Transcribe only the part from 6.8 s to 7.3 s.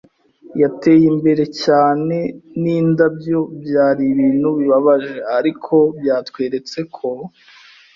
ko